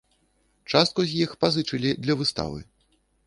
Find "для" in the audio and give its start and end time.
2.05-2.17